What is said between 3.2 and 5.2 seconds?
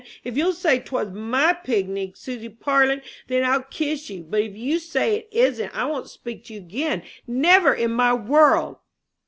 then I'll kiss you; but if you say